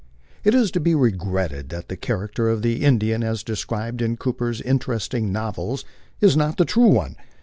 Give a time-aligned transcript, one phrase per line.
[0.43, 4.41] It is to be regretted that the character of the Indian as described in Coop
[4.41, 5.85] er's interesting novels
[6.19, 7.15] is not the true one.